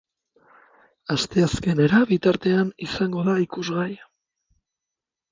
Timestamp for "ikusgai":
3.43-3.91